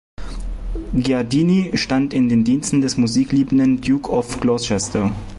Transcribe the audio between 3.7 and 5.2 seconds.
Duke of Gloucester.